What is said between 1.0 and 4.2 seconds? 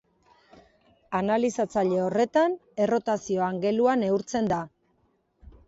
Analizatzaile horretan errotazio angelua